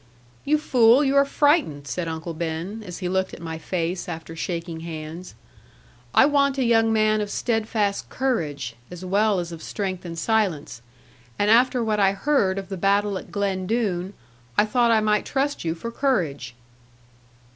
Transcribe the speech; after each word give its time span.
'You 0.45 0.57
fool, 0.57 1.03
you 1.03 1.15
are 1.15 1.25
frightened,' 1.25 1.85
said 1.87 2.07
Uncle 2.07 2.33
Ben, 2.33 2.81
as 2.83 2.97
he 3.05 3.07
looked 3.07 3.35
at 3.35 3.39
my 3.39 3.59
face 3.59 4.09
after 4.09 4.35
shaking 4.35 4.79
hands: 4.79 5.35
'I 6.15 6.25
want 6.25 6.57
a 6.57 6.63
young 6.63 6.91
man 6.91 7.21
of 7.21 7.29
steadfast 7.29 8.09
courage, 8.09 8.75
as 8.89 9.05
well 9.05 9.39
as 9.39 9.51
of 9.51 9.61
strength 9.61 10.03
and 10.03 10.17
silence. 10.17 10.81
And 11.37 11.51
after 11.51 11.83
what 11.83 11.99
I 11.99 12.13
heard 12.13 12.57
of 12.57 12.69
the 12.69 12.77
battle 12.77 13.15
at 13.19 13.31
Glen 13.31 13.67
Doone, 13.67 14.15
I 14.57 14.65
thought 14.65 14.89
I 14.89 15.01
might 15.01 15.23
trust 15.23 15.63
you 15.63 15.75
for 15.75 15.91
courage.' 15.91 16.55